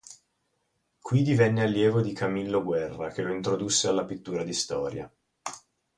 Qui 0.99 1.21
divenne 1.21 1.61
allievo 1.61 2.01
di 2.01 2.11
Camillo 2.11 2.63
Guerra, 2.63 3.11
che 3.11 3.21
lo 3.21 3.31
introdusse 3.35 3.87
alla 3.87 4.03
pittura 4.03 4.43
di 4.43 4.51
storia. 4.51 5.07